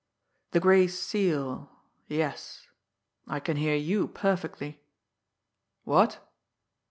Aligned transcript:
"The 0.49 0.59
Gray 0.59 0.87
Seal 0.87 1.69
yes. 2.07 2.65
I 3.27 3.39
can 3.39 3.55
hear 3.57 3.75
you 3.75 4.07
perfectly.... 4.07 4.81
What? 5.83 6.27